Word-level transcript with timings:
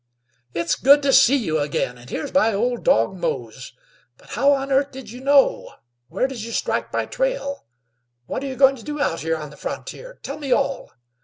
"It's 0.55 0.73
good 0.73 1.03
to 1.03 1.13
see 1.13 1.35
you 1.35 1.59
again! 1.59 1.95
And 1.99 2.09
here's 2.09 2.33
my 2.33 2.55
old 2.55 2.83
dog 2.83 3.15
Mose! 3.17 3.71
But 4.17 4.29
how 4.31 4.51
on 4.53 4.71
earth 4.71 4.89
did 4.89 5.11
you 5.11 5.21
know? 5.23 5.75
Where 6.07 6.27
did 6.27 6.41
you 6.41 6.53
strike 6.53 6.91
my 6.91 7.05
trail? 7.05 7.67
What 8.25 8.43
are 8.43 8.47
you 8.47 8.55
going 8.55 8.77
to 8.77 8.83
do 8.83 8.99
out 8.99 9.19
here 9.19 9.37
on 9.37 9.51
the 9.51 9.57
frontier? 9.57 10.19
Tell 10.23 10.39
me 10.39 10.51
all. 10.51 10.89